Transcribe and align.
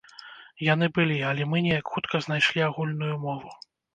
Яны 0.67 0.87
былі, 0.95 1.17
але 1.33 1.43
мы 1.51 1.57
неяк 1.67 1.85
хутка 1.97 2.21
знайшлі 2.27 2.65
агульную 2.71 3.13
мову. 3.29 3.55